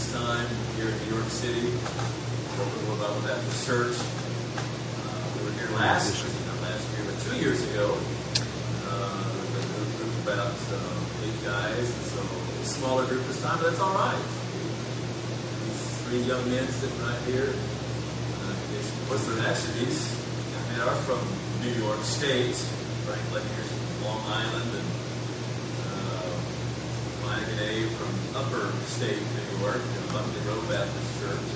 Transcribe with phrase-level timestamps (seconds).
[0.00, 1.68] this time here in New York City,
[2.56, 3.92] Brooklyn Bible Baptist Church.
[3.92, 7.92] Uh, we were here last, not last year, but two years ago.
[8.88, 13.42] Uh, with a group of about uh, eight guys, and so a smaller group this
[13.42, 14.24] time, but that's all right.
[15.68, 17.52] These three young men sitting right here.
[17.52, 18.56] Uh,
[19.12, 21.20] what's their young men are from
[21.60, 22.56] New York State.
[23.04, 24.89] Frank Lecter's from Long Island, and
[27.50, 31.50] And from Upper State New York, and Buckley Road Baptist Church.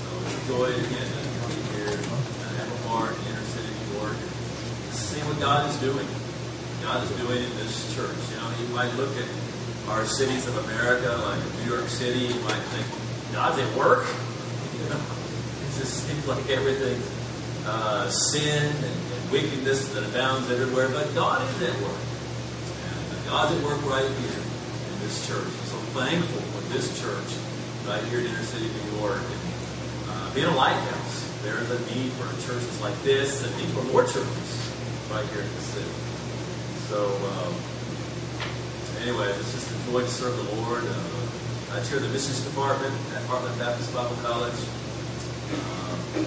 [0.00, 4.16] So it's a joy again to be here and have in inner city New York
[4.16, 6.08] and see what God is doing.
[6.80, 8.16] God is doing in this church.
[8.32, 9.28] You know, you might look at
[9.92, 12.88] our cities of America, like New York City, you might think,
[13.32, 14.06] God's at work.
[14.74, 17.08] You know, it just seems like everything's
[17.64, 21.96] uh, sin and, and wickedness that abounds everywhere, but God is at work.
[23.14, 24.43] And God's at work right here
[25.04, 25.52] this church.
[25.68, 27.28] So thankful for this church
[27.84, 29.20] right here in inner city New York.
[29.20, 29.44] And,
[30.08, 33.84] uh, being a lighthouse, there is a need for churches like this, a need for
[33.92, 34.48] more churches
[35.12, 35.94] right here in the city.
[36.88, 37.04] So,
[37.36, 37.52] um,
[39.04, 40.84] anyway, it's just a joy to serve the Lord.
[40.88, 44.56] Uh, I chair the missions department at Heartland Baptist Bible College.
[45.52, 46.24] Uh,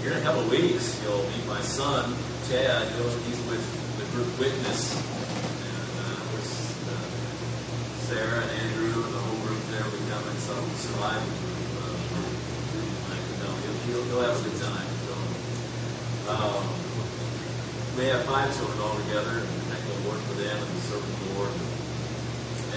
[0.00, 2.16] here in a couple of weeks, you'll meet my son,
[2.48, 2.88] Chad.
[3.28, 3.64] He's with
[4.00, 5.13] the group Witness
[8.14, 11.18] Sarah and Andrew and the whole group there will be coming, so survive.
[11.18, 11.98] Uh,
[13.10, 14.86] you know, he'll, he'll, he'll have a good time.
[15.02, 15.18] So,
[16.30, 16.62] um,
[17.98, 21.42] we have five children all together, and thank the Lord for them and serving the
[21.42, 21.58] Lord.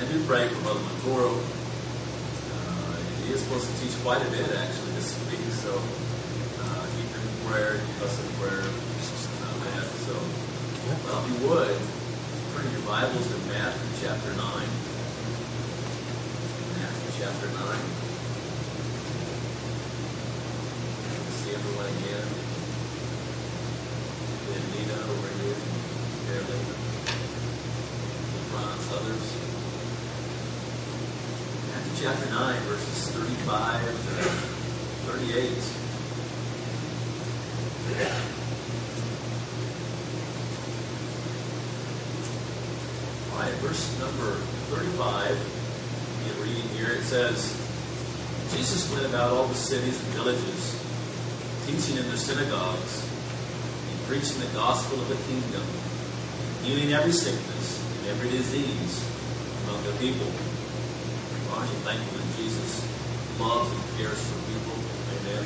[0.01, 1.37] And do pray for Brother Montoro.
[1.37, 7.13] Uh, he is supposed to teach quite a bit actually this week, so uh, keep
[7.13, 8.65] him in prayer, keep us in prayer.
[8.65, 10.17] Uh, so,
[11.05, 11.77] well, if you would,
[12.57, 14.86] turn your Bibles to Matthew chapter 9
[17.19, 17.55] chapter 9.
[21.33, 22.29] See everyone again.
[24.53, 25.57] And Nina over here,
[26.29, 26.61] Carolyn,
[28.53, 29.25] Franz, others.
[31.73, 34.13] Matthew chapter 9, verses 35 to
[35.09, 35.57] 38.
[43.33, 44.37] All right, verse number
[44.69, 45.66] 35
[46.41, 47.55] reading here, it says,
[48.55, 50.75] Jesus went about all the cities and villages,
[51.65, 53.03] teaching in their synagogues,
[53.91, 55.63] and preaching the gospel of the kingdom,
[56.63, 59.03] healing every sickness and every disease
[59.67, 60.31] among the people.
[61.51, 62.83] Aren't you thankful that Jesus
[63.39, 64.75] loves and cares for people?
[65.19, 65.43] Amen.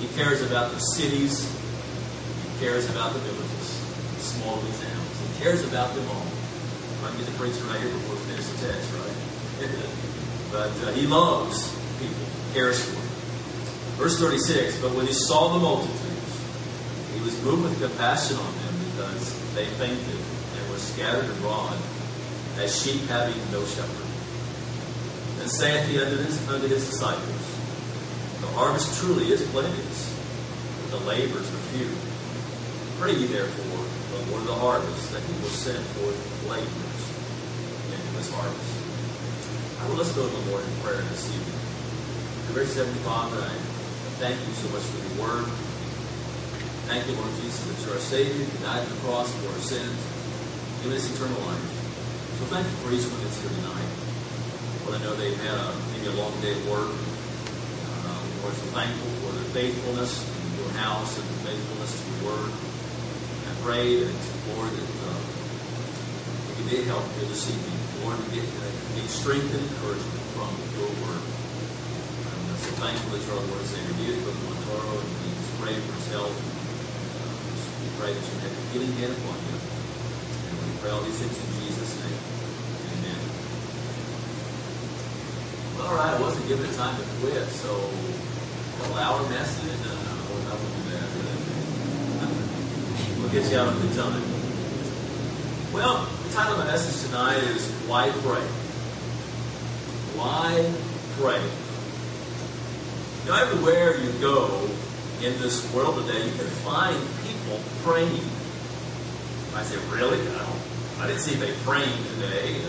[0.00, 1.48] He cares about the cities.
[1.48, 3.68] He cares about the villages,
[4.16, 5.14] the small towns.
[5.22, 6.26] He cares about them all.
[7.04, 9.21] I'm going to preach right here before we finish the text, right?
[10.50, 13.02] But uh, he loves people, cares for them.
[13.96, 16.12] Verse 36, but when he saw the multitudes,
[17.14, 21.76] he was moved with compassion on them because they fainted and were scattered abroad
[22.58, 24.06] as sheep having no shepherd.
[25.40, 27.58] And saith he unto his, unto his disciples,
[28.40, 30.14] The harvest truly is plenteous,
[30.82, 31.90] but the labors are few.
[33.00, 37.02] Pray ye therefore the Lord of the harvest that he will send forth laborers
[37.90, 38.81] into his harvest.
[39.88, 41.58] Well, let's go to the Lord in prayer this evening.
[42.54, 43.50] Dear Heavenly Father, I
[44.22, 45.50] thank you so much for your word.
[46.86, 48.46] Thank you, Lord Jesus, that you're our Savior.
[48.46, 49.98] You died on the cross for our sins,
[50.86, 51.66] giving us eternal life.
[52.38, 53.90] So thank you for each one that's here tonight.
[54.86, 56.94] Well, I know they've had a, maybe a long day at work.
[56.94, 62.22] Uh, Lord, so thankful for their faithfulness to your house and their faithfulness to your
[62.30, 62.54] word.
[62.54, 64.14] I pray that,
[64.54, 65.18] Lord, that uh,
[66.70, 67.81] we help you this evening.
[68.02, 71.22] Lord, get uh, strength and encouragement from your word.
[71.22, 73.94] I'm so thankful that you're our Lord and Savior.
[73.94, 75.30] Be with Montoro and we
[75.62, 76.34] pray for his health.
[76.34, 79.58] We pray that you have a healing hand upon him.
[79.62, 82.18] And we pray all these things in Jesus' name.
[82.98, 83.20] Amen.
[85.78, 87.70] Well, all right, I wasn't given time to quit, so
[88.82, 89.78] couple hour message.
[89.86, 90.02] Uh,
[93.18, 94.22] we'll get you out of the time.
[95.72, 98.46] Well, the title of my message tonight is Why Pray?
[100.14, 100.72] Why
[101.18, 101.42] pray?
[103.24, 104.68] You know, everywhere you go
[105.22, 106.96] in this world today, you can find
[107.26, 108.20] people praying.
[109.54, 110.20] I say, really?
[110.20, 112.60] I, don't, I didn't see anybody praying today.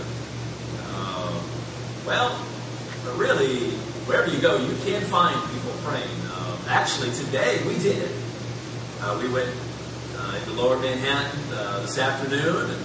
[0.87, 1.41] Uh,
[2.05, 2.31] well,
[3.17, 3.71] really,
[4.07, 6.09] wherever you go, you can find people praying.
[6.31, 8.09] Uh, actually, today we did.
[9.01, 9.49] Uh, we went
[10.17, 12.82] uh, into Lower Manhattan uh, this afternoon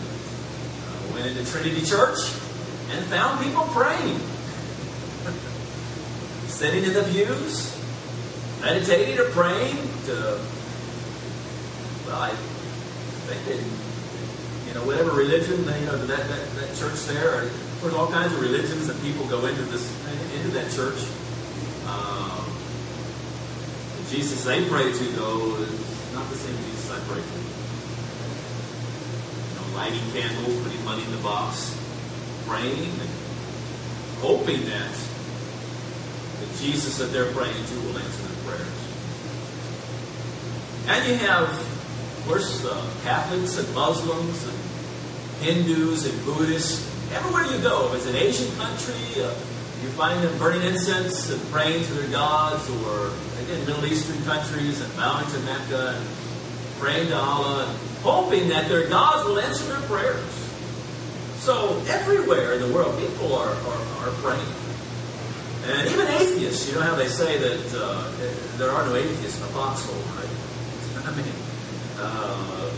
[1.28, 2.18] into Trinity Church
[2.90, 4.18] and found people praying.
[6.46, 7.76] sitting in the pews,
[8.62, 9.76] meditating or praying
[10.06, 10.40] to,
[12.06, 12.30] well, I
[13.28, 13.60] think that,
[14.66, 17.48] you know, whatever religion, you know, that, that, that church there,
[17.80, 19.86] there's all kinds of religions that people go into this,
[20.34, 20.98] into that church.
[21.86, 22.44] Um,
[24.08, 27.57] Jesus they pray to, though, is not the same Jesus I pray to.
[29.78, 31.78] Lighting candles, putting money in the box,
[32.48, 32.90] praying,
[34.20, 34.90] hoping that
[36.40, 38.78] the Jesus that they're praying to will answer their prayers.
[40.88, 44.58] And you have, of course, uh, Catholics and Muslims and
[45.46, 46.84] Hindus and Buddhists.
[47.14, 49.30] Everywhere you go, if it's an Asian country, uh,
[49.82, 53.12] you find them burning incense and praying to their gods, or
[53.44, 56.06] again, Middle Eastern countries and bowing to Mecca and
[56.80, 60.24] praying to Allah and hoping that their gods will answer their prayers.
[61.38, 64.54] So everywhere in the world, people are, are, are praying.
[65.66, 68.10] And even atheists, you know how they say that uh,
[68.56, 71.04] there are no atheists in a foxhole, right?
[71.06, 71.32] I mean,
[71.98, 72.70] uh,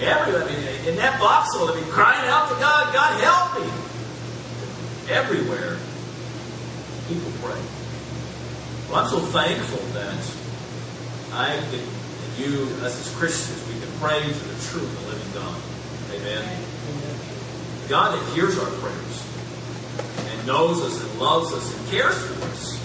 [0.00, 3.70] every, I mean, in that foxhole, I be crying out to God, God help me.
[5.12, 5.76] Everywhere,
[7.08, 7.60] people pray.
[8.90, 10.14] Well, I'm so thankful that
[11.32, 15.60] I and you, us as Christians, we can pray to the true and living God.
[16.12, 16.62] Amen.
[17.88, 19.26] God hears our prayers
[20.28, 22.80] and knows us and loves us and cares for us.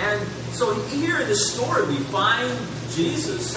[0.00, 2.50] And so here in this story, we find
[2.90, 3.54] Jesus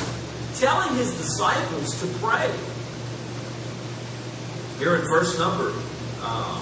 [0.60, 2.52] telling his disciples to pray.
[4.80, 5.74] Here in verse number
[6.22, 6.62] uh,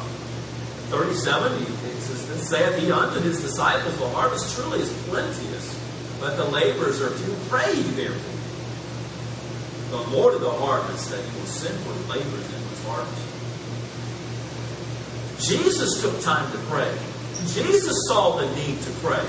[0.90, 5.82] 37, he says, Then saith he unto his disciples, The harvest truly is plenteous,
[6.20, 7.36] but the laborers are few.
[7.50, 8.35] Pray therefore
[9.90, 13.36] the Lord of the harvest that he will send forth laborers into his harvest.
[15.40, 16.92] Jesus took time to pray.
[17.54, 19.26] Jesus saw the need to pray.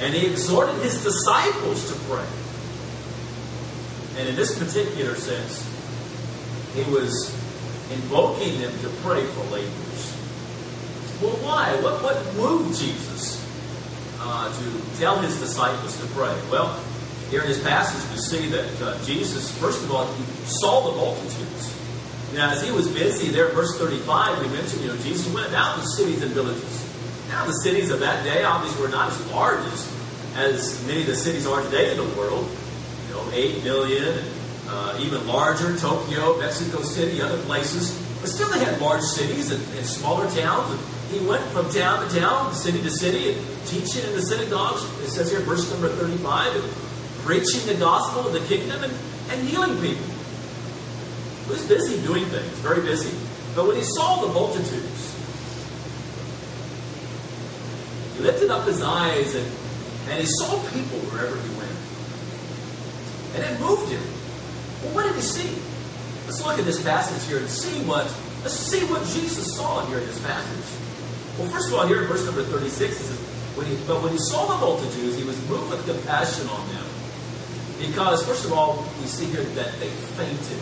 [0.00, 2.26] And he exhorted his disciples to pray.
[4.16, 5.64] And in this particular sense,
[6.74, 7.30] he was
[7.92, 10.14] invoking them to pray for laborers.
[11.22, 11.74] Well, why?
[11.82, 13.44] What, what moved Jesus
[14.20, 16.36] uh, to tell his disciples to pray?
[16.50, 16.80] Well,
[17.30, 20.96] here in this passage, we see that uh, Jesus, first of all, he saw the
[20.96, 21.74] multitudes.
[22.34, 25.76] Now, as he was busy there, verse 35, we mentioned, you know, Jesus went about
[25.76, 26.84] the cities and villages.
[27.28, 29.92] Now, the cities of that day obviously were not as large as,
[30.36, 32.48] as many of the cities are today in the world.
[33.08, 34.24] You know, 8 million,
[34.68, 37.96] uh, even larger, Tokyo, Mexico City, other places.
[38.20, 40.72] But still, they had large cities and, and smaller towns.
[40.72, 44.82] And he went from town to town, city to city, and teaching in the synagogues.
[45.02, 46.87] It says here, verse number 35, and
[47.28, 48.92] preaching the gospel of the kingdom and,
[49.28, 50.06] and healing people.
[51.44, 53.12] He was busy doing things, very busy.
[53.54, 55.14] But when he saw the multitudes,
[58.16, 59.46] he lifted up his eyes and,
[60.08, 61.76] and he saw people wherever he went.
[63.36, 64.00] And it moved him.
[64.80, 65.52] Well, what did he see?
[66.24, 68.08] Let's look at this passage here and see what
[68.40, 70.64] let's see what Jesus saw here in this passage.
[71.38, 73.18] Well, first of all, here in verse number 36, it says,
[73.54, 76.87] when he, but when he saw the multitudes, he was moved with compassion on them.
[77.78, 80.58] Because, first of all, we see here that they fainted.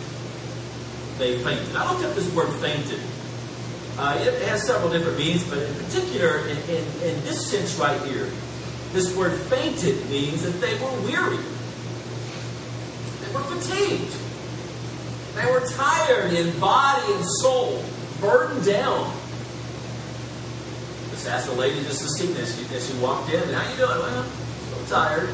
[1.17, 1.75] They fainted.
[1.75, 2.99] I looked up this word fainted.
[3.97, 7.99] Uh, it has several different meanings, but in particular, in, in, in this sense right
[8.03, 8.29] here,
[8.93, 11.37] this word fainted means that they were weary.
[13.21, 14.13] They were fatigued.
[15.33, 17.83] They were tired in body and soul,
[18.21, 19.11] burdened down.
[21.11, 23.41] Just asked the lady just to see this as she walked in.
[23.49, 23.99] How you doing?
[23.99, 24.25] Well,
[24.79, 25.29] I'm tired.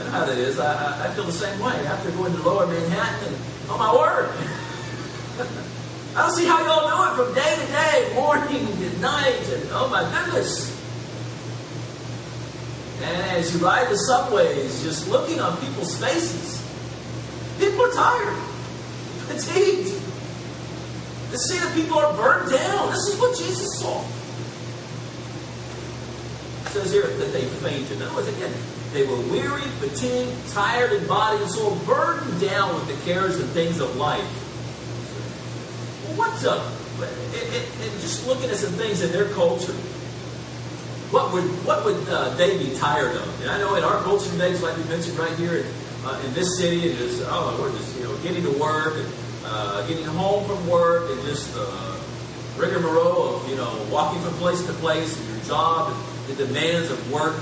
[0.00, 0.58] Know how that is.
[0.58, 4.30] I, I, feel the same way after going to lower Manhattan and on my word.
[6.16, 9.68] I don't see how y'all do it from day to day, morning to night, and
[9.72, 10.74] oh my goodness.
[13.02, 16.60] And as you ride the subways, just looking on people's faces,
[17.58, 18.36] people are tired,
[19.28, 20.00] fatigued.
[21.30, 22.90] To see that people are burned down.
[22.90, 24.00] This is what Jesus saw.
[26.66, 27.98] It says here that they fainted.
[27.98, 28.52] In other words, again,
[28.92, 33.48] they were weary, fatigued, tired in body and soul, burdened down with the cares and
[33.50, 34.20] things of life.
[36.04, 36.72] Well, what's up?
[38.00, 39.72] Just looking at some things in their culture,
[41.12, 43.40] what would what would uh, they be tired of?
[43.42, 45.66] And I know in our culture today, like we mentioned right here in,
[46.04, 49.12] uh, in this city, it is oh we're just you know getting to work and
[49.44, 52.00] uh, getting home from work and just uh,
[52.56, 56.90] rigmarole of you know walking from place to place and your job and the demands
[56.90, 57.36] of work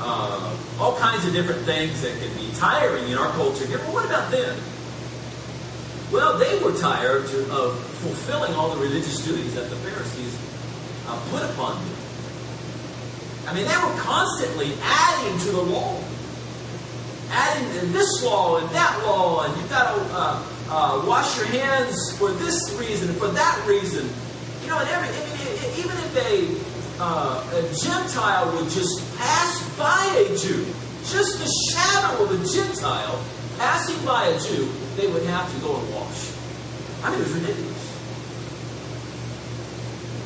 [0.00, 3.78] uh, all kinds of different things that can be tiring in our culture here.
[3.78, 4.58] But what about them?
[6.12, 10.38] Well, they were tired to, of fulfilling all the religious duties that the Pharisees
[11.06, 11.94] uh, put upon them.
[13.46, 16.00] I mean, they were constantly adding to the law.
[17.30, 22.16] Adding this law and that law, and you've got to uh, uh, wash your hands
[22.18, 24.08] for this reason and for that reason.
[24.62, 25.08] You know, and every,
[25.80, 26.14] even if
[27.00, 30.66] uh, a Gentile would just pass by a Jew,
[31.04, 33.22] just the shadow of a Gentile
[33.58, 36.32] passing by a Jew, they would have to go and wash.
[37.02, 37.84] I mean, it was ridiculous.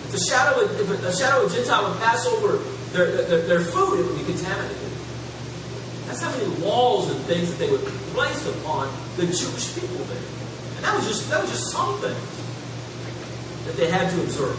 [0.07, 2.59] If the shadow, if a shadow of a Gentile would pass over
[2.93, 4.89] their, their, their food, it would be contaminated.
[6.07, 7.85] That's how many laws and things that they would
[8.17, 10.23] place upon the Jewish people there.
[10.77, 14.57] And that was just that was just some things that they had to observe.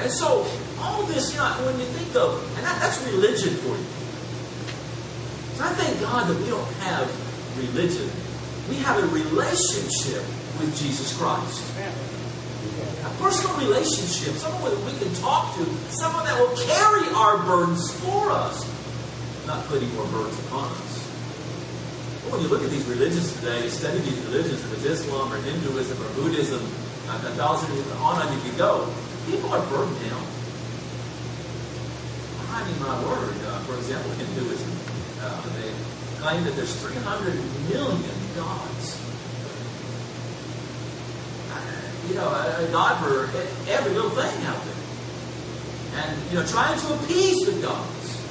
[0.00, 0.46] And so
[0.84, 3.88] all this, you know, when you think of, and that, that's religion for you.
[5.56, 7.08] So I thank God that we don't have
[7.56, 8.10] religion.
[8.68, 10.22] We have a relationship
[10.60, 11.62] with Jesus Christ.
[13.04, 17.92] A personal relationship, someone that we can talk to, someone that will carry our burdens
[18.00, 18.64] for us,
[19.46, 21.04] not putting more burdens upon us.
[22.24, 25.32] But when you look at these religions today, you study these religions, if it's Islam
[25.32, 26.60] or Hinduism or Buddhism,
[27.06, 28.88] Catholicism, on and you can go,
[29.26, 30.24] people are burdened down.
[32.54, 34.70] I mean, my word, uh, for example, Hinduism,
[35.22, 35.74] uh, they
[36.22, 37.34] claim that there's 300
[37.68, 39.00] million gods.
[41.50, 43.26] Uh, you know, a, a God for
[43.68, 46.04] every little thing out there.
[46.04, 48.22] And, you know, trying to appease the gods.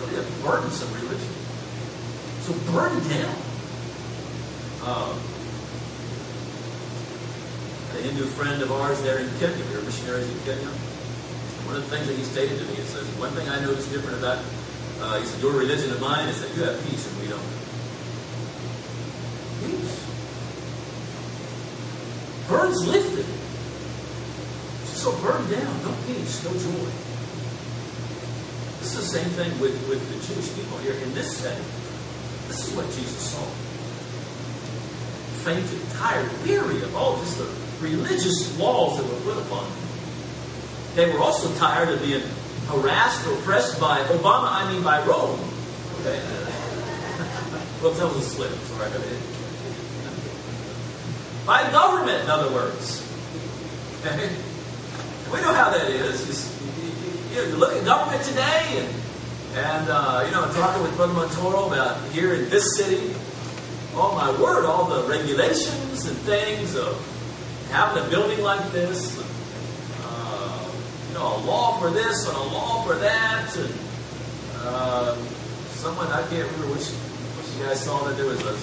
[0.00, 1.34] Really a burdensome religion.
[2.42, 3.34] So burden down.
[4.86, 5.18] Um,
[7.90, 10.70] a Hindu friend of ours there in Kenya, we were missionaries in Kenya.
[11.68, 13.92] One of the things that he stated to me, he says, one thing I noticed
[13.92, 14.40] different about,
[15.04, 17.44] uh, he said, your religion and mine is that you have peace and we don't.
[19.60, 20.00] Peace.
[22.48, 23.28] Burdens lifted.
[24.96, 26.88] So burden down, no peace, no joy.
[28.80, 31.68] This is the same thing with, with the Jewish people here in this setting.
[32.48, 33.44] This is what Jesus saw.
[35.44, 37.52] Fainted, tired, weary of all just the
[37.84, 39.87] religious laws that were put upon them.
[40.98, 42.24] They were also tired of being
[42.66, 45.38] harassed or oppressed by Obama, I mean by Rome.
[46.00, 46.18] Okay?
[47.80, 48.50] well, that was a slip.
[48.50, 48.90] Sorry.
[51.46, 53.08] By government, in other words.
[54.00, 54.28] Okay?
[55.32, 56.50] We know how that is.
[57.32, 58.94] You, you, look at government today, and,
[59.54, 63.14] and uh, you know, talking with Brother Montoro about here in this city,
[63.94, 66.98] oh my word, all the regulations and things of
[67.70, 69.16] having a building like this,
[71.18, 73.74] know, a law for this and a law for that, and
[74.62, 75.14] uh,
[75.74, 76.88] someone I can't remember which
[77.36, 78.56] which you guys saw that there was a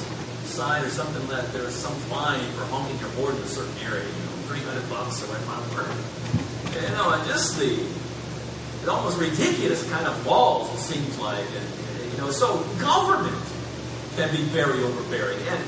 [0.47, 3.75] sign or something that there was some fine for honking your horn in a certain
[3.83, 5.83] area, you know, three hundred bucks or whatever.
[6.75, 7.71] You know, and just the
[8.85, 13.35] it's almost ridiculous kind of laws it seems like, and, you know, so government
[14.15, 15.63] can be very overbearing and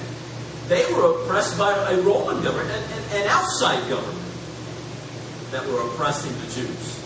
[0.68, 4.27] they were oppressed by a Roman government, an, an outside government
[5.52, 7.04] that were oppressing the Jews.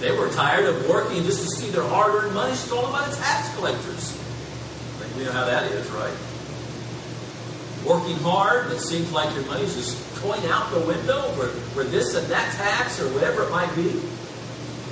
[0.00, 3.54] They were tired of working just to see their hard-earned money stolen by the tax
[3.56, 4.12] collectors.
[4.12, 6.14] I think we know how that is, right?
[7.84, 12.14] Working hard, it seems like your money's just going out the window for, for this
[12.14, 14.00] and that tax or whatever it might be.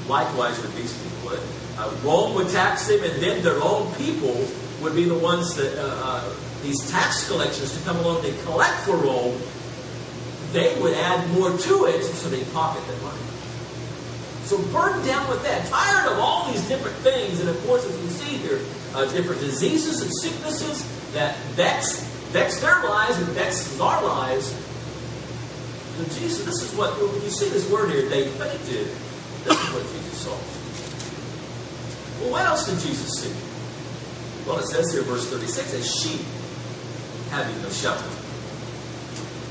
[0.08, 1.38] Likewise with these people.
[1.78, 4.48] Uh, Rome would tax them, and then their own people
[4.80, 8.74] would be the ones that uh, uh, these tax collectors to come along and collect
[8.80, 9.40] for Rome,
[10.56, 13.20] they would add more to it so they pocket their money.
[14.44, 17.98] So burdened down with that, tired of all these different things, and of course, as
[18.00, 18.60] we see here,
[18.94, 24.54] uh, different diseases and sicknesses that vex, vex their lives and vex our lives.
[25.96, 28.88] So Jesus, this is what, when you see this word here, they fainted.
[29.44, 30.38] This is what Jesus saw.
[32.22, 33.34] Well, what else did Jesus see?
[34.46, 36.20] Well, it says here, verse 36, as sheep
[37.30, 38.15] having no shepherd.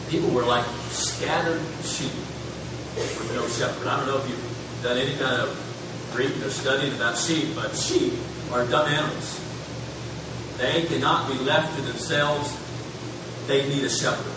[0.10, 2.12] People were like scattered sheep
[2.96, 3.88] with no shepherd.
[3.88, 7.76] I don't know if you've done any kind of reading or studying about sheep, but
[7.76, 8.14] sheep
[8.52, 9.42] are dumb animals.
[10.58, 12.56] They cannot be left to themselves.
[13.48, 14.32] They need a shepherd.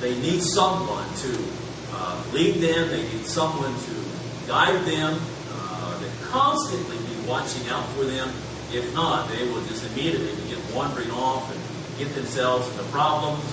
[0.00, 1.48] They need someone to
[1.92, 2.88] uh, lead them.
[2.88, 5.18] They need someone to guide them.
[5.52, 8.28] Uh, they constantly be watching out for them.
[8.72, 13.44] If not, they will just immediately begin wandering off and get themselves into problems,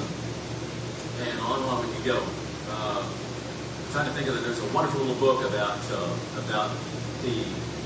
[1.27, 2.23] and, on and on we could go.
[2.69, 4.43] Uh, I'm trying to think of it.
[4.43, 6.71] There's a wonderful little book about uh, about
[7.23, 7.43] the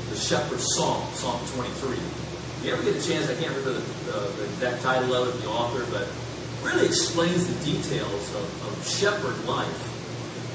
[0.10, 1.98] the shepherd's song, Psalm 23.
[1.98, 5.34] If you ever get a chance, I can't remember the, uh, the exact title of
[5.34, 6.08] it, the author, but
[6.62, 9.90] really explains the details of, of shepherd life.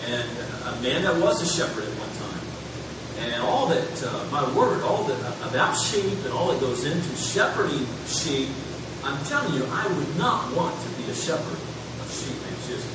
[0.06, 0.28] And
[0.72, 2.38] a man that was a shepherd at one time
[3.20, 5.18] and all that, uh, my word, all that
[5.48, 8.48] about sheep and all that goes into shepherding sheep,
[9.02, 11.58] I'm telling you, I would not want to be a shepherd
[11.98, 12.36] of sheep.
[12.52, 12.86] It's just,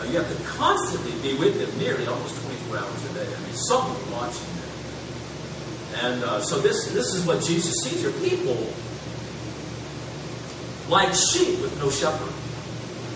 [0.00, 3.26] uh, you have to constantly be with them nearly almost 24 hours a day.
[3.26, 4.70] I mean, someone watching them.
[6.02, 8.12] And uh, so this, this is what Jesus sees here.
[8.28, 8.72] People
[10.88, 12.32] like sheep with no shepherd,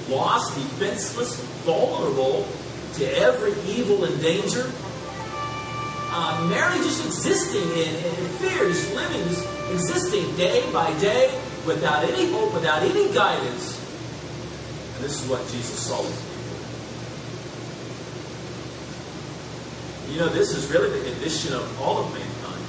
[0.09, 2.47] lost, defenseless, vulnerable
[2.95, 4.71] to every evil and danger
[6.17, 11.29] uh, merely just existing in, in fear, just living, just existing day by day
[11.67, 13.81] without any hope, without any guidance.
[14.95, 16.45] And this is what Jesus saw with people.
[20.15, 22.63] You know, this is really the condition of all of mankind.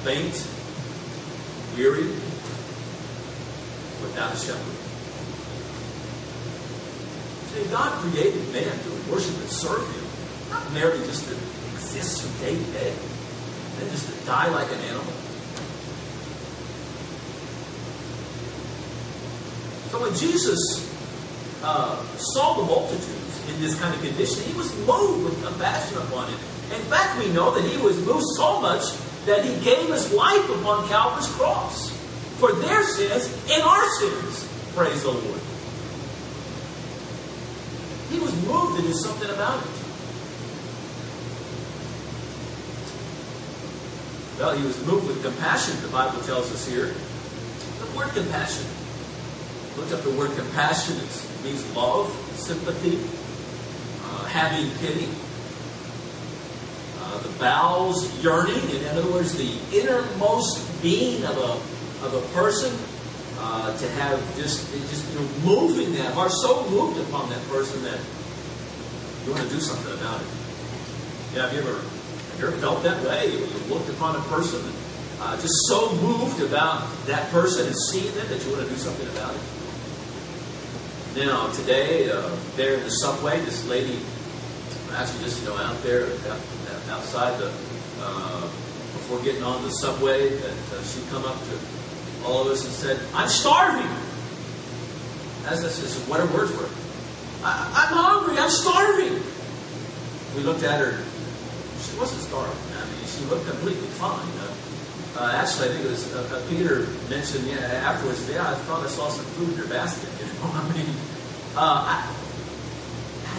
[0.00, 0.32] Faint,
[1.76, 2.08] weary,
[4.00, 4.76] without a shepherd.
[7.52, 10.04] See, God created man to worship and serve Him,
[10.48, 11.36] not merely just to
[11.74, 12.94] exist from day to day,
[13.78, 15.12] and just to die like an animal.
[19.90, 20.90] So when Jesus
[21.62, 26.32] uh, saw the multitudes in this kind of condition, he was moved with compassion upon
[26.32, 26.38] it.
[26.74, 28.82] In fact, we know that he was moved so much
[29.26, 31.90] that he gave his life upon Calvary's cross
[32.38, 34.48] for their sins and our sins.
[34.74, 35.40] Praise the Lord.
[38.10, 39.70] He was moved to do something about it.
[44.38, 46.94] Well, he was moved with compassion, the Bible tells us here.
[47.78, 48.66] The word compassion.
[49.76, 50.96] Look up the word compassion.
[50.96, 52.98] It means love, sympathy,
[54.32, 55.08] having pity.
[56.98, 61.52] Uh, the bowels yearning, in other words, the innermost being of a,
[62.06, 62.72] of a person
[63.38, 67.82] uh, to have just just you know moving that heart so moved upon that person
[67.82, 68.00] that
[69.24, 70.26] you want to do something about it.
[71.34, 73.32] Yeah, have you ever have you ever felt that way?
[73.32, 74.62] You looked upon a person
[75.20, 78.76] uh, just so moved about that person and seeing them that you want to do
[78.76, 79.42] something about it.
[81.26, 83.98] Now today, uh, there in the subway, this lady
[84.94, 86.06] actually just you know out there
[86.90, 87.52] outside the
[88.00, 88.40] uh,
[88.92, 91.58] before getting on the subway that uh, she come up to
[92.24, 93.90] all of us and said, I'm starving.
[95.46, 96.68] As this is what her words were.
[97.42, 99.18] I, am hungry, I'm starving.
[100.36, 101.02] We looked at her.
[101.82, 102.56] She wasn't starving.
[102.78, 104.22] I mean, she looked completely fine.
[105.16, 108.82] Uh, actually, I think it was uh, uh Peter mentioned yeah, afterwards, yeah, I thought
[108.82, 110.08] I saw some food in your basket.
[110.22, 110.86] You know, I mean,
[111.54, 112.21] uh, I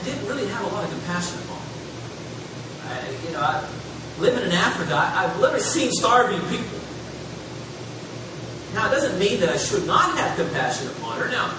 [0.04, 1.62] didn't really have a lot of compassion upon.
[2.88, 3.68] I, you know, I,
[4.20, 6.80] living in Africa, I, I've literally seen starving people.
[8.74, 11.30] Now, it doesn't mean that I should not have compassion upon her.
[11.30, 11.54] Now,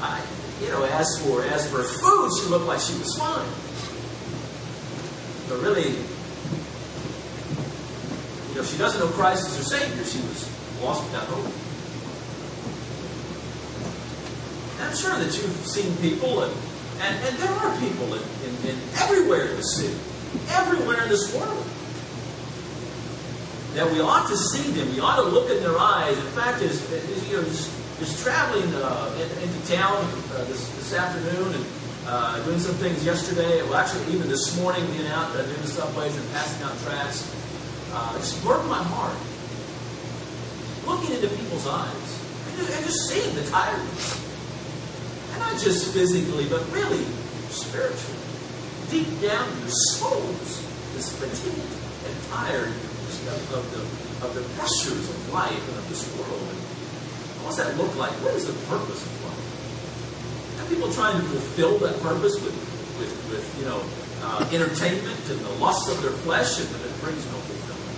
[0.00, 0.22] I,
[0.62, 3.48] you know, as for as for food, she looked like she was fine.
[5.48, 5.90] But really,
[8.50, 10.04] you know, she doesn't know Christ as her Savior.
[10.04, 10.48] She was
[10.80, 11.52] lost without hope.
[14.80, 16.52] I'm sure that you've seen people, and,
[17.00, 19.96] and, and there are people in, in, in everywhere in the city,
[20.50, 21.66] everywhere in this world
[23.74, 24.92] that we ought to see them.
[24.92, 26.18] We ought to look in their eyes.
[26.18, 26.80] In fact, as
[27.28, 27.78] you know, just,
[28.22, 29.96] traveling uh, into town
[30.32, 31.66] uh, this, this afternoon and
[32.06, 35.68] uh, doing some things yesterday, well, actually, even this morning, being out uh, doing the
[35.68, 37.30] subways and passing out tracks,
[37.92, 39.16] uh, just broke my heart.
[40.86, 44.29] Looking into people's eyes and just, and just seeing the tiredness.
[45.40, 47.02] Not just physically, but really
[47.48, 48.22] spiritually.
[48.92, 50.60] Deep down their souls,
[51.00, 51.72] is fatigued
[52.04, 53.82] and tired of, of, the,
[54.26, 56.44] of the pressures of life and of this world.
[56.44, 56.60] And
[57.40, 58.12] what does that look like?
[58.20, 60.60] What is the purpose of life?
[60.60, 62.54] Are people trying to fulfill that purpose with,
[63.00, 63.80] with, with you know,
[64.22, 67.96] uh, entertainment and the lust of their flesh, and that it brings no fulfillment.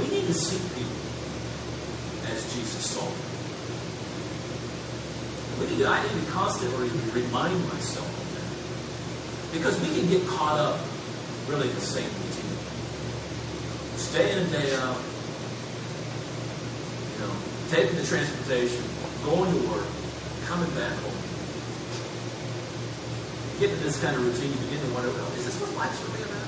[0.00, 0.96] We need to see people
[2.32, 3.35] as Jesus saw them.
[5.66, 9.52] I need to constantly remind myself of that.
[9.52, 10.78] Because we can get caught up
[11.50, 12.54] really in the same routine.
[14.14, 14.96] day in and day out,
[17.12, 17.34] you know,
[17.68, 18.82] taking the transportation,
[19.26, 19.90] going to work,
[20.46, 21.18] coming back home.
[23.52, 25.74] You get into this kind of routine, you begin to wonder, well, is this what
[25.76, 26.46] life's really about?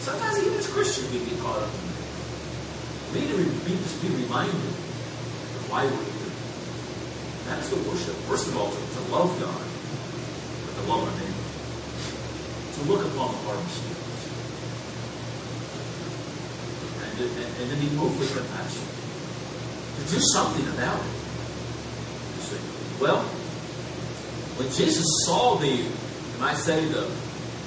[0.00, 2.08] Sometimes even as Christians we get caught up in that.
[3.12, 3.36] We need to
[3.68, 6.17] be, just be reminded of why we're
[7.48, 7.56] here.
[7.56, 8.14] That is the worship.
[8.28, 9.64] First of all, to, to love God,
[10.66, 11.44] but to love our neighbor.
[12.76, 13.82] To look upon the harvest
[17.18, 18.86] and, and then be moved with compassion.
[19.96, 21.16] To do something about it.
[22.36, 23.02] You see.
[23.02, 23.22] Well,
[24.58, 25.88] when Jesus saw the
[26.38, 27.10] you might say, the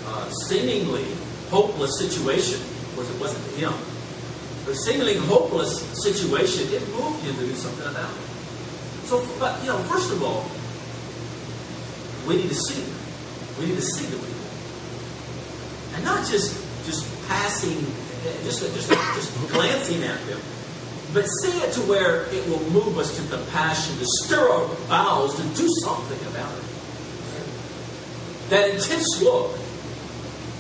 [0.08, 1.06] uh, seemingly
[1.50, 2.62] hopeless situation.
[2.62, 3.74] Of course, it wasn't to him.
[4.66, 8.31] But seemingly hopeless situation, it moved him to do something about it.
[9.12, 10.48] So, but, you know, first of all,
[12.26, 12.82] we need to see.
[13.60, 14.48] We need to see the people.
[15.96, 17.76] And not just just passing,
[18.46, 20.40] just, just, just glancing at them,
[21.14, 25.36] but see it to where it will move us to compassion, to stir our bowels,
[25.36, 26.64] to do something about it.
[28.50, 29.60] That intense look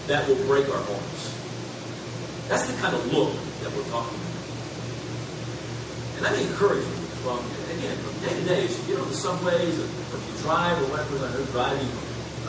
[0.08, 1.40] that will break our hearts.
[2.50, 3.32] That's the kind of look
[3.64, 4.20] that we're talking
[6.20, 6.28] about.
[6.28, 7.38] And me encourage you from,
[7.78, 10.78] again, from day to day, as you get on the subways, or if you drive
[10.82, 11.90] or whatever, I know driving,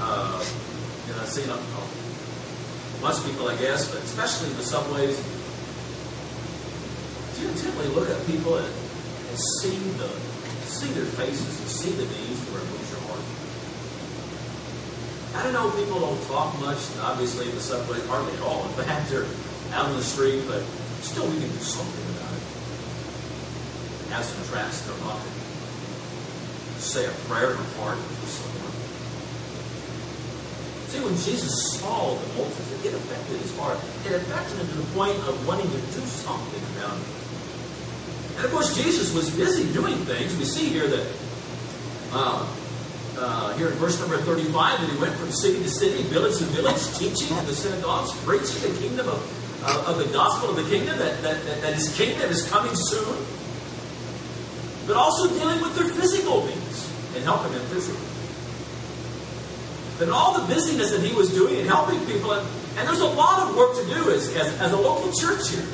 [0.01, 1.83] uh, you know, I've seen a, a,
[3.05, 5.21] most people, I guess, but especially in the subways,
[7.37, 10.09] do you intently look at people and, and see the
[10.65, 13.21] see their faces and see the needs where it moves your heart?
[15.37, 18.65] I don't know, people don't talk much, obviously, in the subway, hardly at all.
[18.65, 19.29] In fact, they're
[19.77, 20.63] out on the street, but
[21.05, 22.12] still we can do something
[24.12, 25.33] Have some tracks in their pocket.
[26.77, 28.77] Say a prayer in heart for someone.
[30.92, 33.81] See, when Jesus saw the multitude, it affected his heart.
[34.05, 37.09] It affected him to the point of wanting to do something about it.
[38.37, 40.37] And of course, Jesus was busy doing things.
[40.37, 41.07] We see here that
[42.12, 42.44] uh,
[43.16, 46.44] uh, here in verse number 35 that he went from city to city, village to
[46.44, 50.68] village, teaching in the synagogues, preaching the kingdom of, uh, of the gospel of the
[50.68, 53.16] kingdom, that, that, that his kingdom is coming soon.
[54.87, 58.09] But also dealing with their physical needs and helping them physically.
[59.99, 63.07] But all the busyness that he was doing and helping people, and, and there's a
[63.07, 65.66] lot of work to do as, as, as a local church here.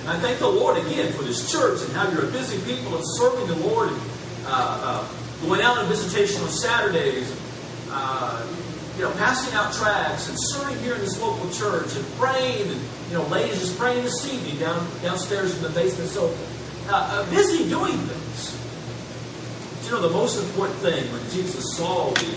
[0.00, 2.96] And I thank the Lord again for this church and how you're a busy people
[2.96, 4.00] and serving the Lord and
[4.46, 7.30] uh, uh, going out on visitation on Saturdays,
[7.90, 8.46] uh,
[8.96, 12.80] you know, passing out tracts and serving here in this local church and praying and
[13.10, 16.08] you know, ladies just praying this evening down downstairs in the basement.
[16.08, 16.34] So
[16.88, 18.58] uh, uh, busy doing things.
[19.76, 22.34] But, you know, the most important thing when Jesus saw the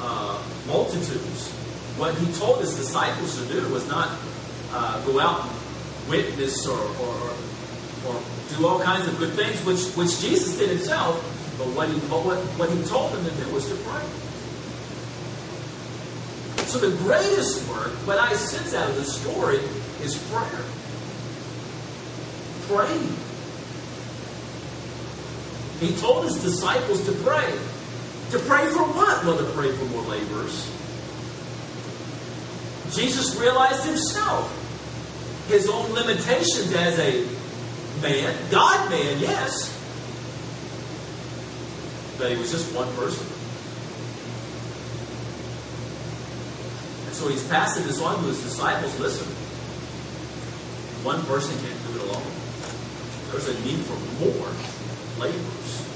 [0.00, 1.50] uh, multitudes,
[1.96, 4.10] what he told his disciples to do was not
[5.04, 7.30] go out and witness or, or,
[8.08, 8.22] or
[8.56, 11.22] do all kinds of good things, which, which Jesus did himself.
[11.58, 14.02] But what he, what, what he told them to do was to pray.
[16.66, 19.60] So the greatest work, what I sense out of the story,
[20.00, 20.64] is prayer.
[22.68, 23.21] Praying.
[25.82, 27.52] He told his disciples to pray.
[28.30, 29.24] To pray for what?
[29.24, 30.70] Well, to pray for more laborers.
[32.92, 34.46] Jesus realized himself
[35.48, 37.26] his own limitations as a
[38.00, 39.76] man, God man, yes.
[42.16, 43.26] But he was just one person.
[47.06, 49.00] And so he's passing this on to his disciples.
[49.00, 49.26] Listen,
[51.02, 52.22] one person can't do it alone.
[53.32, 54.81] There's a need for more
[55.22, 55.88] laborers.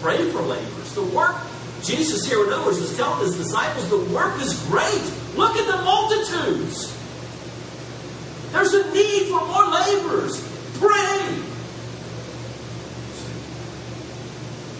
[0.00, 0.94] Pray for laborers.
[0.94, 1.36] The work,
[1.82, 5.02] Jesus here, in other words, was telling his disciples, the work is great.
[5.34, 6.92] Look at the multitudes.
[8.52, 10.40] There's a need for more laborers.
[10.78, 11.42] Pray.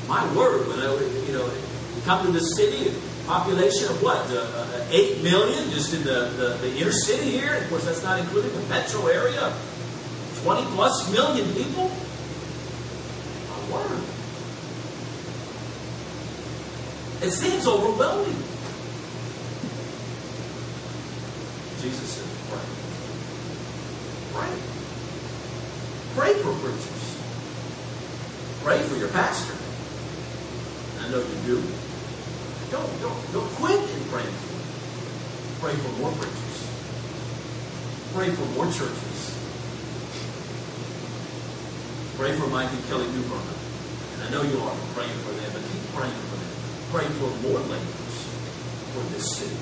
[0.08, 0.92] My word, when I,
[1.26, 1.50] you know,
[2.04, 2.94] come to this city,
[3.26, 4.18] population of what?
[4.30, 7.56] Uh, uh, 8 million just in the, the, the, inner city here.
[7.56, 9.52] Of course, that's not including the metro area.
[10.42, 11.90] 20 plus million people.
[13.70, 14.02] Word.
[17.22, 18.36] It seems overwhelming.
[21.80, 22.60] Jesus said, pray.
[24.32, 24.52] Pray.
[26.14, 27.16] Pray for preachers.
[28.62, 29.54] Pray for your pastor.
[31.00, 31.62] I know you do.
[32.70, 35.66] Don't, don't, don't quit in praying for.
[35.66, 36.68] Pray for more preachers.
[38.12, 39.05] Pray for more churches.
[42.16, 43.52] Pray for Mike and Kelly Newburner.
[44.14, 46.48] And I know you are praying for them, but keep praying for them.
[46.88, 48.16] Pray for more laborers
[48.96, 49.52] for this city.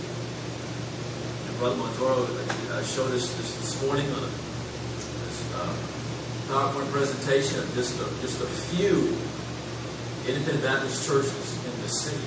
[1.51, 2.23] And Brother Montoro
[2.71, 4.31] uh, showed us this, this morning on a
[5.57, 5.75] uh,
[6.47, 9.19] PowerPoint presentation of just a, just a few
[10.29, 12.23] independent Baptist churches in the city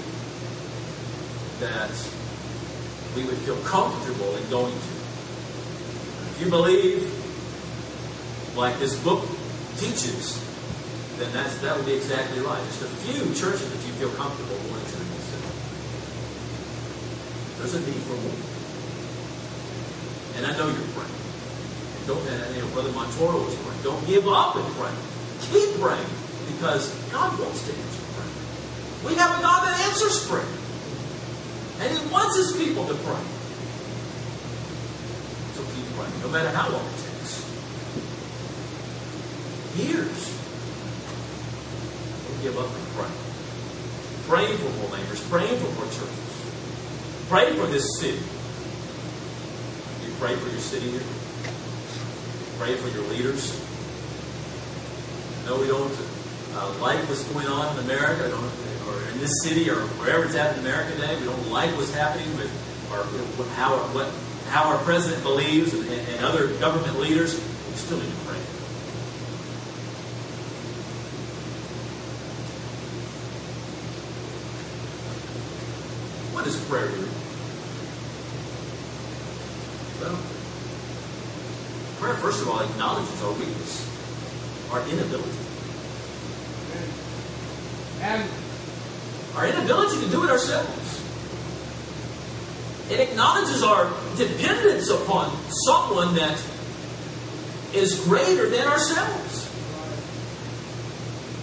[1.61, 1.95] that
[3.15, 4.93] we would feel comfortable in going to.
[6.35, 7.13] If you believe,
[8.57, 9.23] like this book
[9.77, 10.41] teaches,
[11.17, 12.61] then that's, that would be exactly right.
[12.67, 15.07] Just a few churches that you feel comfortable going to in.
[17.57, 18.37] There's a need for more.
[20.37, 21.17] And I know you're praying.
[21.97, 23.81] And Don't, and, you know, Brother Montoro was praying.
[23.81, 25.01] Don't give up in praying.
[25.49, 26.05] Keep praying
[26.53, 28.29] because God wants to answer prayer.
[29.09, 30.45] We have a God that answers prayer.
[31.81, 33.25] And He wants His people to pray.
[35.57, 37.06] So keep praying, no matter how long it takes.
[39.77, 40.33] Years.
[42.25, 43.11] Don't give up and pray.
[44.27, 46.27] Praying for more neighbors, praying for more churches.
[47.29, 48.17] Pray for this city.
[50.03, 51.03] You pray for your city here.
[52.57, 53.53] Pray for your leaders.
[55.45, 55.93] No, we don't
[56.55, 60.53] uh, like what's going on in America, or in this city, or wherever it's at
[60.57, 61.19] in America today.
[61.19, 62.49] We don't like what's happening with
[62.91, 63.03] our,
[63.53, 64.11] how, what,
[64.49, 67.35] how our president believes and, and other government leaders.
[67.35, 68.26] We still need to
[76.55, 76.87] pray.
[76.87, 77.07] What is prayer do?
[79.99, 80.17] Well,
[81.99, 83.83] prayer, first of all, acknowledges our weakness,
[84.71, 85.37] our inability.
[88.01, 88.29] And
[89.35, 91.03] our inability to do it ourselves.
[92.89, 96.41] It acknowledges our dependence upon someone that
[97.73, 99.49] is greater than ourselves.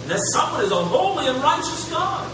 [0.01, 2.31] And that someone is a holy and righteous God.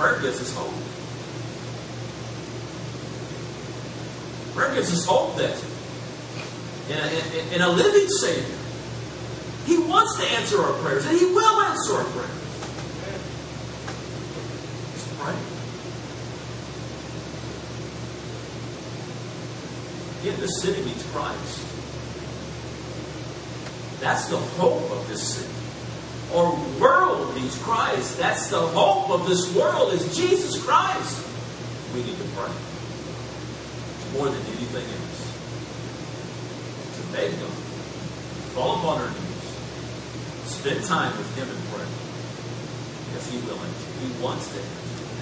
[0.00, 0.72] Prayer gives us hope.
[4.54, 5.62] Prayer gives us hope that
[6.88, 8.56] in a, in, a living Savior,
[9.66, 12.30] He wants to answer our prayers, and He will answer our prayers.
[14.94, 15.36] Just pray.
[20.22, 21.66] Again, this city needs Christ.
[24.00, 25.59] That's the hope of this city.
[26.34, 28.18] Our world needs Christ.
[28.18, 31.26] That's the hope of this world is Jesus Christ.
[31.94, 32.52] We need to pray
[34.14, 35.20] more than anything else.
[36.96, 37.50] To beg God.
[38.54, 39.46] Fall upon our knees.
[40.44, 41.86] Spend time with Him in prayer.
[43.16, 43.90] if He will answer.
[44.00, 44.60] He wants to.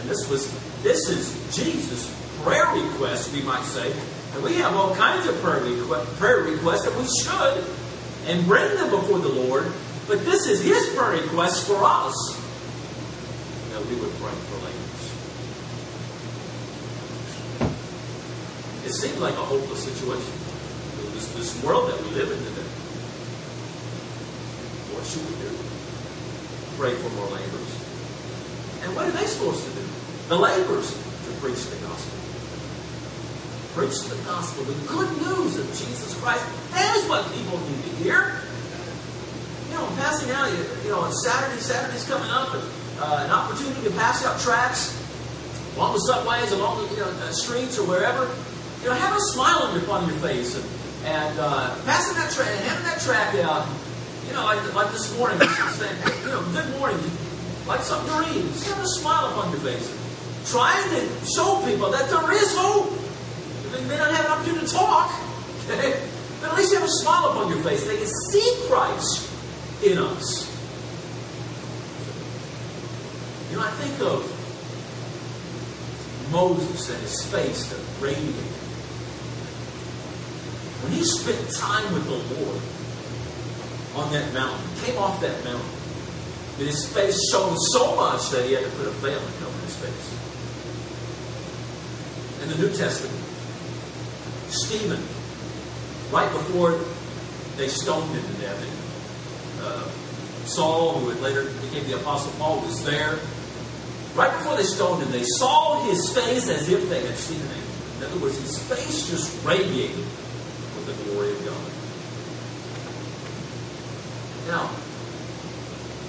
[0.00, 2.06] And this was this is Jesus'
[2.42, 3.92] prayer request, we might say.
[4.34, 5.60] And we have all kinds of prayer,
[6.18, 7.64] prayer requests that we should
[8.26, 9.72] and bring them before the Lord.
[10.08, 12.16] But this is His prayer request for us
[13.72, 15.04] that we would pray for leaders.
[18.88, 20.32] It seems like a hopeless situation.
[21.12, 22.68] This, this world that we live in today.
[24.96, 25.52] What should we do?
[26.80, 27.74] Pray for more laborers.
[28.80, 29.84] And what are they supposed to do?
[30.28, 32.16] The laborers to preach the gospel.
[33.76, 36.44] Preach the gospel, the good news of Jesus Christ.
[36.72, 38.47] That is what people need to hear.
[39.98, 40.46] Passing out,
[40.84, 42.62] you know, on Saturday, Saturday's coming up, and
[43.02, 44.94] uh, an opportunity to pass out tracts
[45.74, 48.30] along the subways, along the you know, streets, or wherever.
[48.82, 50.64] You know, have a smile upon your face, and,
[51.02, 53.66] and uh, passing that tract, having that tract out.
[54.28, 55.42] You know, like, like this morning,
[55.74, 57.02] saying, hey, you know, good morning,
[57.66, 58.46] like to read.
[58.54, 59.90] Just have a smile upon your face.
[60.46, 62.94] Trying to show people that there is hope.
[63.74, 65.10] They may not have an opportunity to talk,
[65.66, 65.98] okay?
[66.40, 67.84] But at least you have a smile upon your face.
[67.84, 69.27] They can see Christ
[69.82, 70.48] in us.
[73.50, 74.26] You know, I think of
[76.30, 78.34] Moses and his face that radiated.
[80.82, 82.60] When he spent time with the Lord
[83.96, 85.70] on that mountain, came off that mountain,
[86.58, 89.76] that his face shone so much that he had to put a veiling over his
[89.76, 90.14] face.
[92.42, 93.18] In the New Testament,
[94.48, 95.02] Stephen,
[96.12, 96.78] right before
[97.56, 98.77] they stoned him to death,
[99.62, 99.88] uh,
[100.44, 103.18] Saul, who later became the Apostle Paul, was there.
[104.14, 107.48] Right before they stoned him, they saw his face as if they had seen an
[107.48, 107.68] angel.
[107.98, 111.70] In other words, his face just radiated with the glory of God.
[114.48, 114.70] Now,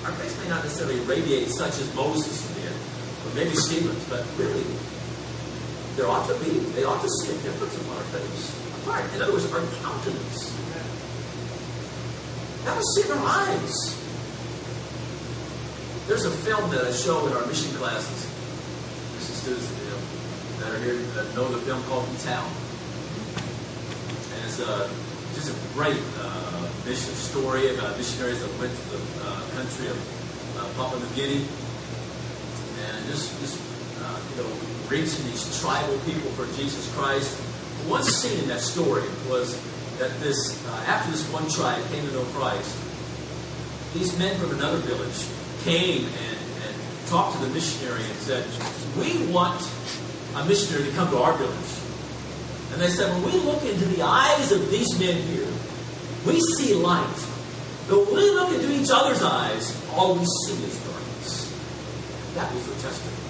[0.06, 4.64] our face may not necessarily radiate such as Moses did, or maybe Stephen's, but really,
[5.98, 8.56] there ought to be, they ought to see a difference in our face.
[8.82, 9.14] Apart.
[9.14, 10.56] In other words, our countenance.
[12.66, 13.96] That was our eyes.
[16.08, 18.26] There's a film that I show in our mission classes.
[19.16, 19.70] Mission students
[20.60, 22.44] that are here that know the film called Ee-Taow.
[24.34, 24.90] And it's uh,
[25.36, 29.98] just a great uh, mission story about missionaries that went to the uh, country of
[30.58, 31.46] uh, Papua New Guinea
[32.82, 33.62] and just, just
[34.02, 34.50] uh, you know,
[34.90, 37.38] reaching these tribal people for Jesus Christ.
[37.88, 39.56] One scene in that story was
[40.00, 42.76] that this, uh, after this one tribe came to know Christ,
[43.94, 45.28] these men from another village
[45.64, 46.76] came and, and
[47.08, 48.48] talked to the missionary and said,
[48.98, 49.62] We want
[50.36, 51.72] a missionary to come to our village.
[52.72, 55.52] And they said, When we look into the eyes of these men here,
[56.26, 57.26] we see light.
[57.90, 61.52] But when we look into each other's eyes, all we see is darkness.
[62.36, 63.29] That was the testimony.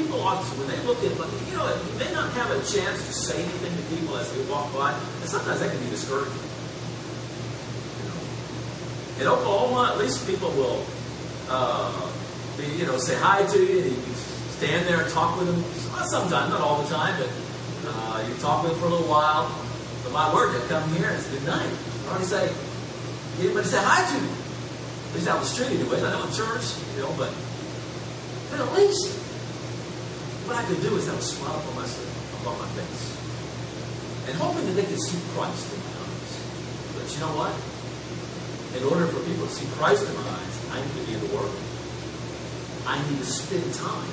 [0.00, 3.12] People to, when they look at, you know, you may not have a chance to
[3.12, 6.40] say anything to people as they walk by, and sometimes that can be discouraging.
[8.00, 8.20] You know?
[9.20, 10.80] In Oklahoma, at least people will,
[11.52, 11.92] uh,
[12.80, 14.14] you know, say hi to you, and you
[14.56, 15.60] stand there and talk with them.
[16.08, 17.28] Sometimes, not all the time, but
[17.92, 19.52] uh, you talk with them for a little while.
[20.02, 21.68] But my word, they come here and it's good night.
[22.08, 22.48] Or you say,
[23.36, 24.32] anybody say hi to me.
[24.32, 26.02] At least out the street anyways.
[26.02, 27.28] I know in church, you know, but,
[28.48, 29.19] but at least
[30.50, 31.86] what I could do is have a smile upon my,
[32.42, 33.14] upon my face.
[34.26, 36.32] And hoping that they can see Christ in my eyes.
[36.98, 37.54] But you know what?
[38.74, 41.22] In order for people to see Christ in my eyes, I need to be in
[41.22, 41.54] the Word.
[42.82, 44.10] I need to spend time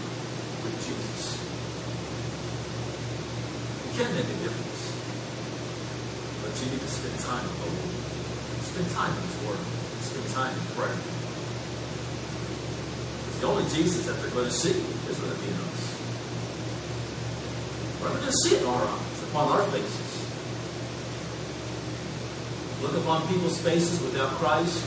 [0.62, 1.42] with Jesus.
[3.82, 4.82] You can make a difference.
[6.46, 7.98] But you need to spend time with the Lord.
[8.62, 9.62] Spend time in His Word.
[10.06, 11.02] Spend time in prayer.
[13.42, 16.07] The only Jesus that they're going to see is going to be in us.
[18.10, 20.08] We're going to see it in our eyes, upon our faces.
[22.82, 24.86] Look upon people's faces without Christ,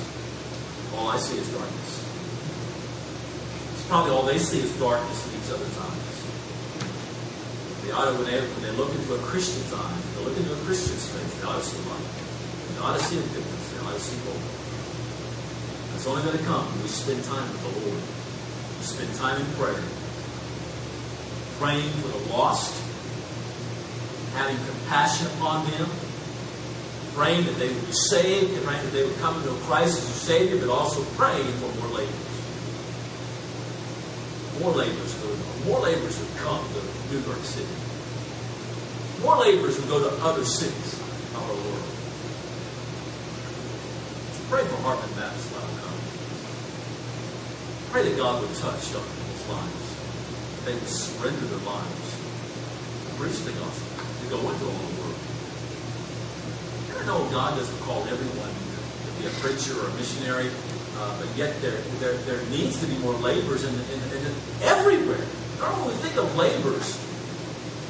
[0.97, 2.07] all I see is darkness.
[3.75, 6.11] It's probably all they see is darkness in each other's eyes.
[7.85, 10.53] They ought to, when they, when they look into a Christian's eyes, they look into
[10.53, 12.07] a Christian's face, they ought to see light.
[12.75, 13.67] They ought to see a difference.
[13.73, 14.41] They ought to see hope.
[15.97, 18.01] It's only going to come when we spend time with the Lord.
[18.01, 19.83] We spend time in prayer,
[21.61, 22.73] praying for the lost,
[24.35, 25.89] having compassion upon them,
[27.15, 29.99] praying that they would be saved, and praying that they would come to know Christ
[29.99, 32.31] as your Savior, but also praying for more laborers.
[34.61, 35.29] More laborers go
[35.67, 36.81] more laborers would come to
[37.13, 37.69] New York City.
[39.23, 41.91] More laborers would go to other cities of our world.
[44.51, 46.11] Pray for Heartland Baptist Bible College.
[47.93, 49.87] Pray that God would touch young people's lives.
[50.65, 52.17] They would surrender their lives.
[53.17, 53.90] Preach the gospel
[54.31, 55.19] go into all the world.
[56.97, 60.49] I know God doesn't call everyone to be a preacher or a missionary,
[60.99, 65.27] uh, but yet there, there, there needs to be more laborers in, in, in, everywhere.
[65.59, 66.95] Normally, we think of laborers,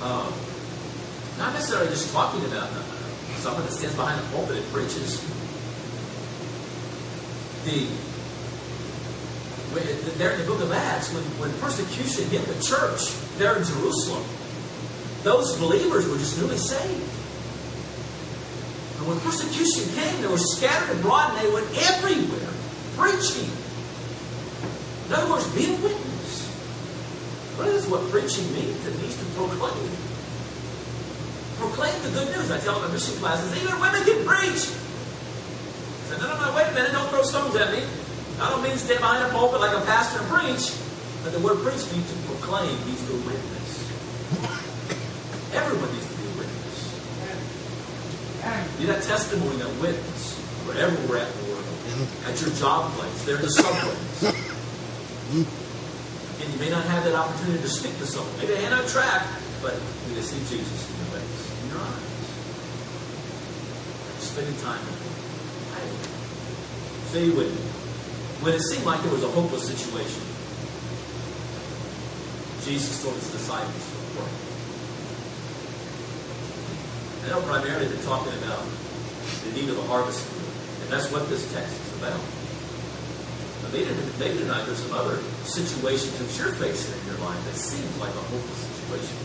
[0.00, 0.32] uh,
[1.36, 2.82] not necessarily just talking about uh,
[3.36, 5.20] someone that stands behind the pulpit and preaches.
[7.64, 7.86] The
[10.18, 14.24] there in the book of Acts, when, when persecution hit the church there in Jerusalem,
[15.22, 17.10] those believers were just newly saved.
[18.98, 22.52] And when persecution came, they were scattered abroad and they went everywhere
[22.96, 23.48] preaching.
[25.08, 26.46] In other words, be a witness.
[27.56, 28.76] What is what preaching means?
[28.86, 29.90] It means to proclaim.
[31.58, 32.50] Proclaim the good news.
[32.50, 34.68] I tell my mission classes, even women can preach.
[34.68, 37.84] I said, no, no, no, wait a minute, don't throw stones at me.
[38.40, 40.72] I don't mean to stand behind a pulpit like a pastor and preach,
[41.22, 43.90] but the word preach means to proclaim, means to witness.
[45.52, 46.78] Everyone needs to be a witness.
[48.80, 51.68] Be that testimony, that witness, wherever we're at in the world.
[52.24, 54.24] At your job place, there the subways.
[56.40, 58.32] And you may not have that opportunity to speak to someone.
[58.38, 59.26] Maybe hand on track,
[59.60, 59.74] but
[60.08, 62.24] you to see Jesus in your face, in your eyes.
[64.24, 65.12] Spending time with him.
[67.12, 67.52] Say you me.
[68.40, 70.24] When it seemed like there was a hopeless situation,
[72.64, 74.49] Jesus told his disciples to pray.
[77.22, 78.64] They're talking about
[79.44, 80.26] the need of a harvest,
[80.82, 82.20] and that's what this text is about.
[83.62, 87.54] But maybe, maybe tonight there's some other situations that you're facing in your life that
[87.54, 89.16] seems like a hopeless situation.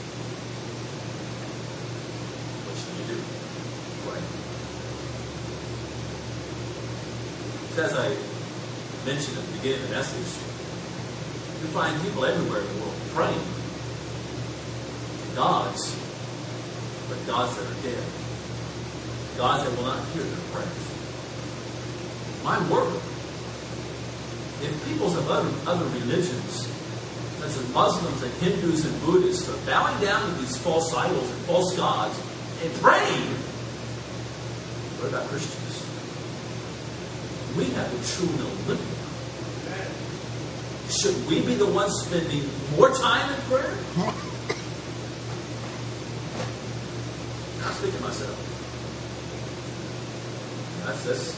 [2.67, 3.19] What should you do?
[4.03, 4.21] Pray.
[7.83, 8.07] As I
[9.05, 10.31] mentioned at the beginning of the message,
[11.61, 13.41] you find people everywhere in the world praying
[15.35, 15.95] gods,
[17.09, 18.03] but gods that are dead.
[19.35, 20.85] Gods that will not hear their prayers.
[22.45, 22.95] My word,
[24.63, 26.71] if peoples of other, other religions,
[27.39, 31.41] such as Muslims and Hindus and Buddhists, are bowing down to these false idols and
[31.41, 32.17] false gods
[32.63, 33.27] and praying,
[35.01, 35.83] what about Christians?
[37.57, 39.91] We have the true and the living God.
[40.89, 43.75] Should we be the ones spending more time in prayer?
[47.75, 48.35] Speaking myself.
[50.85, 51.35] That's, that's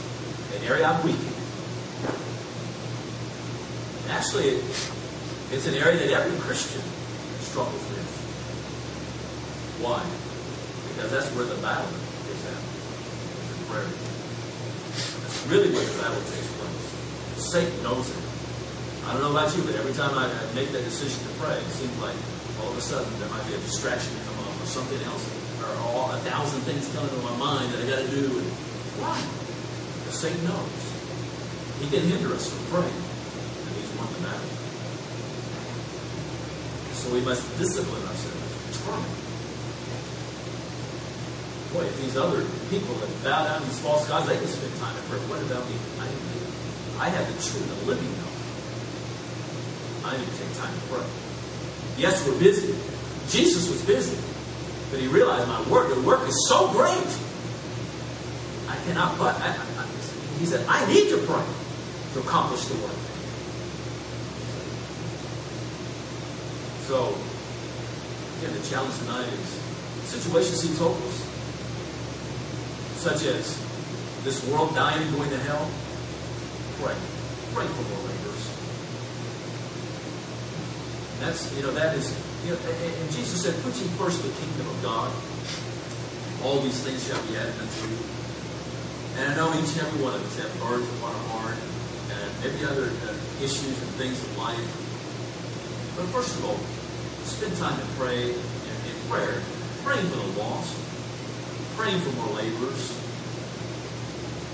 [0.55, 1.33] an area I'm weak in.
[4.11, 4.61] Actually,
[5.51, 6.83] it's an area that every Christian
[7.41, 8.05] struggles with.
[9.81, 10.03] Why?
[10.93, 12.61] Because that's where the battle is at.
[12.61, 13.89] It's in prayer.
[15.23, 16.85] That's really where the battle takes place.
[17.39, 18.23] Satan knows it.
[19.07, 21.71] I don't know about you, but every time I make that decision to pray, it
[21.71, 22.15] seems like
[22.59, 25.23] all of a sudden there might be a distraction come up or something else,
[25.81, 28.25] all, a thousand things coming to my mind that I got to do.
[28.25, 28.47] And
[29.01, 29.19] why?
[30.05, 30.83] The Satan knows.
[31.79, 34.49] He can hinder us from praying, and he's one to matter.
[36.95, 38.47] So we must discipline ourselves.
[41.73, 44.73] Boy, if these other people that bow down to these false gods, they can spend
[44.79, 45.19] time in prayer.
[45.27, 45.75] What about me?
[45.99, 48.33] I, I have the true, the living God.
[50.07, 51.05] I need to take time to pray.
[51.97, 52.73] Yes, we're busy.
[53.27, 54.15] Jesus was busy.
[54.91, 57.07] But he realized my work, the work is so great.
[58.67, 59.35] I cannot but.
[59.41, 59.87] I, I,
[60.39, 61.45] he said, I need to pray
[62.13, 62.95] to accomplish the work.
[66.87, 67.15] So,
[68.39, 69.67] again, the challenge tonight is
[70.07, 71.27] situation seems hopeless
[72.97, 73.61] such as
[74.23, 75.69] this world dying and going to hell,
[76.81, 76.95] pray.
[77.53, 78.45] Pray for more laborers.
[81.21, 82.11] That's, you know, that is,
[82.45, 85.11] you know, and Jesus said, put ye first the kingdom of God.
[86.43, 87.97] All these things shall be added unto you.
[89.17, 92.29] And I know each and every one of us have burdens upon our heart and
[92.45, 94.69] maybe other uh, issues and things of life.
[95.97, 96.61] But first of all,
[97.25, 99.41] spend time to pray in, in prayer,
[99.81, 100.77] praying for the lost,
[101.73, 102.93] praying for more laborers,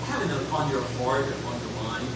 [0.07, 2.07] having it upon your heart and upon your mind.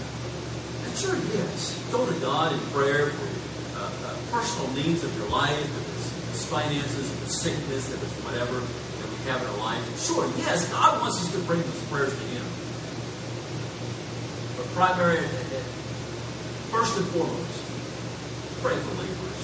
[0.88, 3.27] And sure, yes, go to God in prayer for
[4.32, 8.18] personal needs of your life, if it's, if it's finances, if it's sickness, if it's
[8.26, 9.82] whatever that we have in our life.
[10.00, 12.46] Sure, yes, God wants us to bring those prayers to Him.
[14.58, 15.64] But primary, eh, eh,
[16.74, 17.58] first and foremost,
[18.62, 19.44] pray for laborers.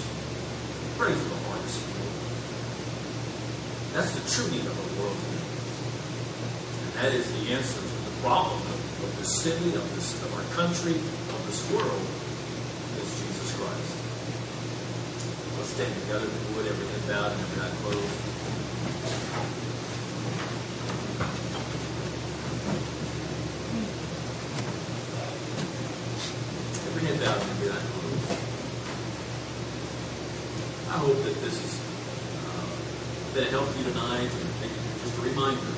[1.00, 1.80] Pray for the harvest.
[3.94, 5.48] That's the true need of the world today.
[6.84, 10.34] And that is the answer to the problem of, of the city, of, this, of
[10.36, 12.04] our country, of this world,
[13.00, 14.04] is Jesus Christ.
[15.74, 17.98] Stand together if we would, every head bowed and every eye closed.
[26.86, 28.30] Every head bowed and every eye closed.
[30.94, 31.74] I hope that this has
[32.38, 32.70] uh,
[33.34, 34.72] been a help to you tonight, and
[35.02, 35.74] just a reminder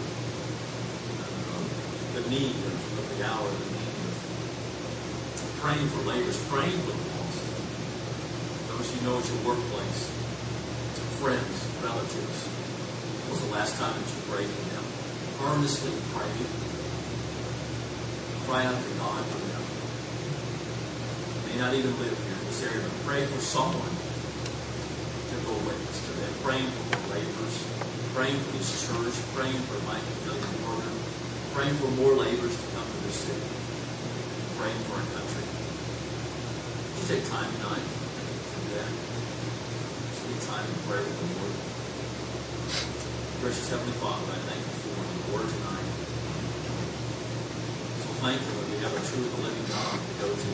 [2.15, 3.95] the need of, of the hour, the need
[5.39, 7.43] of praying for laborers, praying for the lost.
[8.67, 10.01] Those you know at your workplace,
[10.97, 12.39] to friends, relatives.
[13.29, 14.85] Was the last time that you prayed for them?
[15.45, 16.33] Earnestly pray.
[18.49, 19.63] Cry out to God for them.
[21.45, 25.97] May not even live here in this area, but pray for someone to go witness
[26.05, 26.33] to them.
[26.41, 27.57] Praying for more laborers,
[28.17, 30.95] praying for this church, praying for Mike Million Order
[31.55, 33.47] praying for more laborers to come to this city,
[34.59, 35.47] praying for our country.
[37.07, 38.91] Take time tonight to do that?
[40.19, 41.51] Spend time in prayer with the Lord.
[43.43, 45.89] Gracious Heavenly Father, I thank you for the word tonight.
[47.99, 50.51] So thankful that we have a true and living God to go to.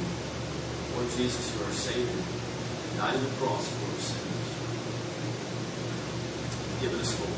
[0.98, 2.18] Lord Jesus, you are our Savior.
[2.18, 4.50] You died on the cross for our sins.
[6.82, 7.38] Give us hope.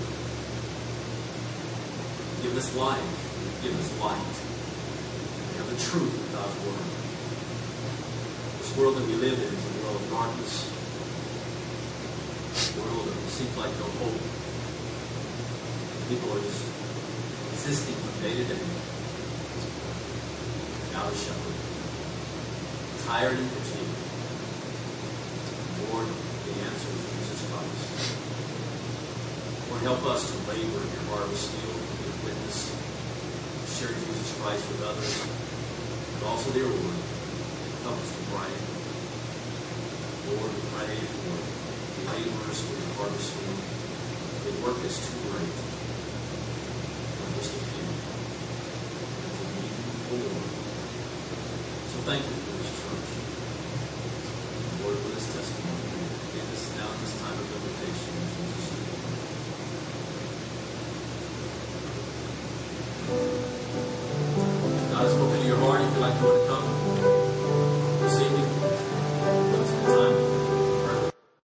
[2.47, 3.19] Give us life
[3.63, 4.35] give us light.
[5.51, 6.83] We have the truth of God's Word.
[8.59, 10.67] This world that we live in is a world of darkness,
[12.83, 14.19] world that seems like no hope.
[16.11, 16.67] People are just
[17.55, 18.63] existing from day to day
[20.83, 21.57] without a shepherd,
[23.07, 23.97] tired and fatigued.
[25.87, 27.87] Lord, the answer is Jesus Christ.
[29.71, 32.83] Lord, help us to labor in your harvest field, a witness
[33.73, 35.17] share Jesus Christ with others,
[36.19, 36.99] but also, dear Lord,
[37.83, 38.53] help us to pray.
[40.29, 41.52] Lord, we pray for
[42.11, 43.61] laborers for the harvest field.
[44.43, 45.55] The work is too great
[47.15, 47.87] for just a few.
[49.23, 49.73] And we need.
[51.91, 52.42] So thank you